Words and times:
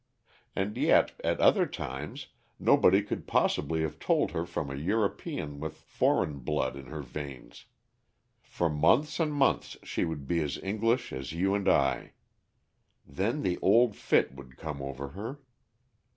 And 0.55 0.77
yet, 0.77 1.11
at 1.23 1.39
other 1.39 1.67
times, 1.67 2.29
nobody 2.57 3.03
could 3.03 3.27
possibly 3.27 3.81
have 3.81 3.99
told 3.99 4.31
her 4.31 4.47
from 4.47 4.71
a 4.71 4.75
European 4.75 5.59
with 5.59 5.75
foreign 5.75 6.39
blood 6.39 6.75
in 6.75 6.87
her 6.87 7.03
veins. 7.03 7.65
For 8.41 8.67
months 8.67 9.19
and 9.19 9.31
months 9.31 9.77
she 9.83 10.03
would 10.03 10.25
be 10.27 10.41
as 10.41 10.57
English 10.63 11.13
as 11.13 11.33
you 11.33 11.53
and 11.53 11.69
I. 11.69 12.13
Then 13.05 13.43
the 13.43 13.59
old 13.61 13.95
fit 13.95 14.33
would 14.33 14.57
come 14.57 14.81
over 14.81 15.09
her. 15.09 15.39